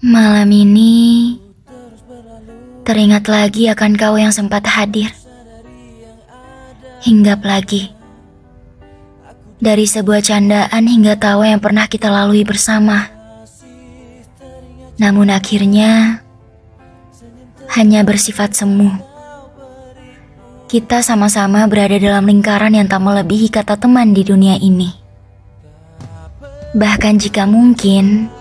Malam 0.00 0.48
ini 0.48 1.36
teringat 2.88 3.28
lagi 3.28 3.68
akan 3.68 4.00
kau 4.00 4.16
yang 4.16 4.32
sempat 4.32 4.64
hadir. 4.64 5.12
Hinggap 7.04 7.44
lagi. 7.44 7.92
Dari 9.60 9.84
sebuah 9.84 10.24
candaan 10.24 10.88
hingga 10.88 11.20
tawa 11.20 11.52
yang 11.52 11.60
pernah 11.60 11.84
kita 11.84 12.08
lalui 12.08 12.48
bersama. 12.48 13.12
Namun 14.96 15.28
akhirnya 15.28 16.24
hanya 17.76 18.00
bersifat 18.00 18.56
semu. 18.56 18.96
Kita 20.64 21.04
sama-sama 21.04 21.68
berada 21.68 22.00
dalam 22.00 22.24
lingkaran 22.24 22.72
yang 22.72 22.88
tak 22.88 23.04
melebihi 23.04 23.52
kata 23.52 23.76
teman 23.76 24.16
di 24.16 24.24
dunia 24.24 24.56
ini. 24.56 24.96
Bahkan 26.72 27.20
jika 27.20 27.44
mungkin, 27.44 28.32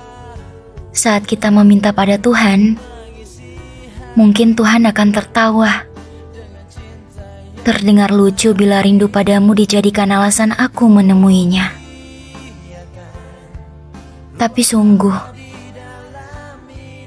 saat 0.99 1.23
kita 1.23 1.47
meminta 1.47 1.95
pada 1.95 2.19
Tuhan, 2.19 2.75
mungkin 4.19 4.51
Tuhan 4.51 4.83
akan 4.83 5.09
tertawa. 5.15 5.87
Terdengar 7.63 8.11
lucu 8.11 8.51
bila 8.51 8.83
rindu 8.83 9.07
padamu 9.07 9.55
dijadikan 9.55 10.11
alasan 10.11 10.51
aku 10.51 10.91
menemuinya. 10.91 11.71
Tapi 14.35 14.59
sungguh, 14.63 15.15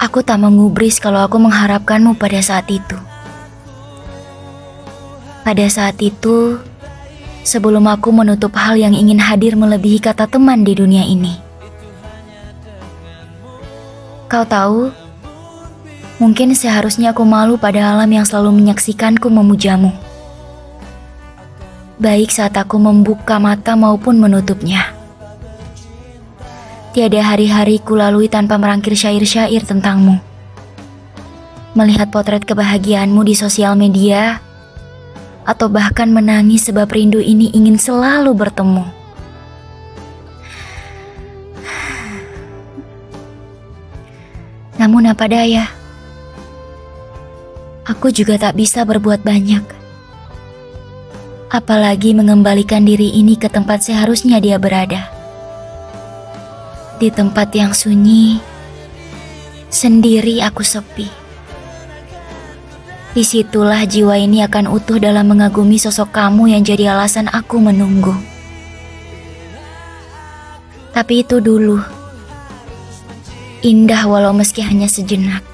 aku 0.01 0.19
tak 0.25 0.41
mengubris 0.41 0.97
kalau 0.97 1.21
aku 1.21 1.37
mengharapkanmu 1.37 2.17
pada 2.17 2.41
saat 2.41 2.69
itu. 2.73 2.97
Pada 5.45 5.67
saat 5.69 6.01
itu, 6.01 6.61
sebelum 7.45 7.85
aku 7.93 8.09
menutup 8.09 8.57
hal 8.57 8.81
yang 8.81 8.97
ingin 8.97 9.21
hadir 9.21 9.53
melebihi 9.53 10.01
kata 10.01 10.29
teman 10.29 10.65
di 10.65 10.73
dunia 10.77 11.05
ini. 11.05 11.52
Kau 14.33 14.49
tahu, 14.49 14.89
mungkin 16.17 16.57
seharusnya 16.57 17.13
aku 17.13 17.21
malu 17.29 17.61
pada 17.61 17.93
alam 17.93 18.09
yang 18.09 18.25
selalu 18.25 18.65
menyaksikanku 18.65 19.29
memujamu 19.29 19.93
baik 22.03 22.35
saat 22.35 22.59
aku 22.59 22.83
membuka 22.83 23.39
mata 23.39 23.79
maupun 23.79 24.19
menutupnya. 24.19 24.91
Tiada 26.91 27.23
hari-hari 27.23 27.79
ku 27.79 27.95
lalui 27.95 28.27
tanpa 28.27 28.59
merangkir 28.59 28.99
syair-syair 28.99 29.63
tentangmu. 29.63 30.19
Melihat 31.79 32.11
potret 32.11 32.43
kebahagiaanmu 32.43 33.23
di 33.25 33.33
sosial 33.39 33.79
media, 33.79 34.43
atau 35.47 35.71
bahkan 35.73 36.11
menangis 36.11 36.69
sebab 36.69 36.91
rindu 36.91 37.23
ini 37.23 37.49
ingin 37.55 37.79
selalu 37.81 38.35
bertemu. 38.37 38.85
Namun 44.83 45.07
apa 45.07 45.31
daya, 45.31 45.71
aku 47.87 48.11
juga 48.11 48.35
tak 48.35 48.59
bisa 48.59 48.83
berbuat 48.83 49.23
banyak 49.23 49.83
apalagi 51.53 52.17
mengembalikan 52.17 52.81
diri 52.81 53.13
ini 53.13 53.37
ke 53.37 53.53
tempat 53.53 53.85
seharusnya 53.85 54.41
dia 54.41 54.57
berada. 54.57 55.13
Di 56.97 57.13
tempat 57.13 57.53
yang 57.53 57.77
sunyi, 57.77 58.41
sendiri 59.69 60.41
aku 60.41 60.65
sepi. 60.65 61.13
Di 63.13 63.21
situlah 63.21 63.85
jiwa 63.85 64.17
ini 64.17 64.41
akan 64.41 64.73
utuh 64.73 64.97
dalam 64.97 65.29
mengagumi 65.29 65.77
sosok 65.77 66.17
kamu 66.17 66.57
yang 66.57 66.65
jadi 66.65 66.97
alasan 66.97 67.29
aku 67.29 67.61
menunggu. 67.61 68.17
Tapi 70.97 71.21
itu 71.21 71.37
dulu. 71.37 72.02
Indah 73.63 74.05
walau 74.11 74.35
meski 74.35 74.63
hanya 74.63 74.91
sejenak. 74.91 75.47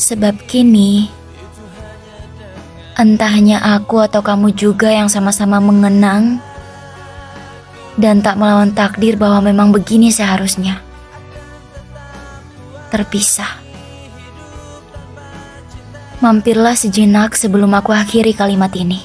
Sebab 0.00 0.48
kini, 0.48 1.12
Entah 2.92 3.32
hanya 3.32 3.58
aku 3.58 4.04
atau 4.04 4.20
kamu 4.20 4.52
juga 4.52 4.92
yang 4.92 5.08
sama-sama 5.08 5.56
mengenang 5.64 6.36
dan 7.96 8.20
tak 8.20 8.36
melawan 8.36 8.68
takdir 8.68 9.16
bahwa 9.16 9.48
memang 9.48 9.72
begini 9.72 10.12
seharusnya. 10.12 10.84
Terpisah. 12.92 13.48
Mampirlah 16.20 16.76
sejenak 16.76 17.32
sebelum 17.32 17.72
aku 17.72 17.96
akhiri 17.96 18.36
kalimat 18.36 18.70
ini. 18.76 19.00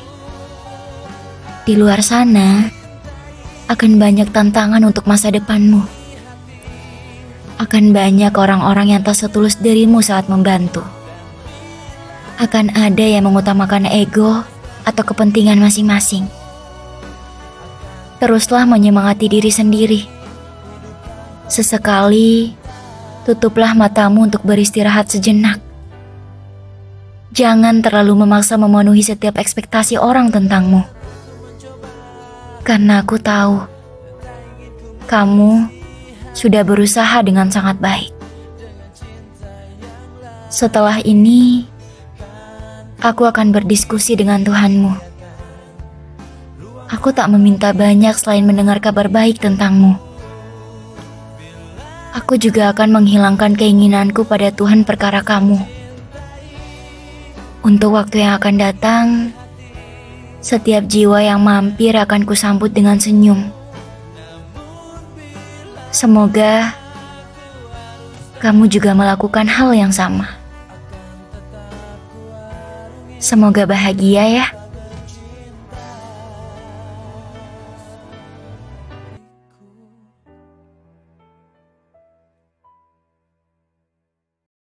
Di 1.63 1.73
luar 1.79 2.03
sana, 2.03 2.67
akan 3.71 3.91
banyak 3.95 4.29
tantangan 4.35 4.83
untuk 4.83 5.07
masa 5.07 5.31
depanmu. 5.31 5.96
Akan 7.67 7.91
banyak 7.91 8.31
orang-orang 8.31 8.95
yang 8.95 9.03
tak 9.03 9.19
setulus 9.19 9.59
dirimu 9.59 9.99
saat 9.99 10.31
membantu 10.31 10.87
akan 12.37 12.69
ada 12.77 13.01
yang 13.01 13.25
mengutamakan 13.25 13.89
ego 13.89 14.45
atau 14.85 15.03
kepentingan 15.03 15.57
masing-masing. 15.57 16.29
Teruslah 18.21 18.69
menyemangati 18.69 19.25
diri 19.29 19.49
sendiri. 19.49 20.01
Sesekali, 21.49 22.53
tutuplah 23.25 23.73
matamu 23.73 24.29
untuk 24.29 24.45
beristirahat 24.45 25.09
sejenak. 25.09 25.57
Jangan 27.33 27.81
terlalu 27.85 28.25
memaksa 28.25 28.57
memenuhi 28.57 29.05
setiap 29.05 29.37
ekspektasi 29.37 29.97
orang 30.01 30.33
tentangmu. 30.33 30.81
Karena 32.65 33.01
aku 33.05 33.21
tahu, 33.21 33.65
kamu 35.05 35.76
sudah 36.37 36.61
berusaha 36.61 37.17
dengan 37.25 37.49
sangat 37.49 37.81
baik. 37.81 38.13
Setelah 40.53 41.01
ini, 41.01 41.65
aku 43.01 43.25
akan 43.25 43.49
berdiskusi 43.49 44.13
dengan 44.13 44.45
Tuhanmu. 44.45 44.93
Aku 46.93 47.09
tak 47.09 47.33
meminta 47.33 47.73
banyak 47.73 48.13
selain 48.13 48.45
mendengar 48.45 48.77
kabar 48.77 49.09
baik 49.09 49.41
tentangmu. 49.41 49.97
Aku 52.13 52.37
juga 52.37 52.69
akan 52.69 53.01
menghilangkan 53.01 53.57
keinginanku 53.57 54.21
pada 54.23 54.53
Tuhan 54.53 54.85
perkara 54.85 55.25
kamu. 55.25 55.57
Untuk 57.65 57.97
waktu 57.97 58.23
yang 58.23 58.37
akan 58.37 58.55
datang, 58.61 59.05
setiap 60.39 60.85
jiwa 60.85 61.19
yang 61.19 61.41
mampir 61.41 61.97
akan 61.97 62.23
kusambut 62.23 62.71
dengan 62.71 63.01
senyum. 63.01 63.56
Semoga 65.91 66.73
kamu 68.37 68.69
juga 68.69 68.93
melakukan 68.93 69.49
hal 69.49 69.73
yang 69.73 69.93
sama. 69.93 70.29
Semoga 73.17 73.65
bahagia 73.65 74.23
ya. 74.43 74.56